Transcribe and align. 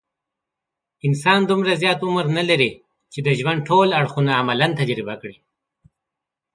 انسان 1.07 1.39
دومره 1.49 1.73
زیات 1.81 1.99
عمر 2.07 2.25
نه 2.37 2.43
لري، 2.49 2.71
چې 3.11 3.19
د 3.21 3.27
ژوند 3.39 3.59
ټول 3.69 3.87
اړخونه 3.99 4.31
عملاً 4.41 4.67
تجربه 4.79 5.15
کړي. 5.21 5.37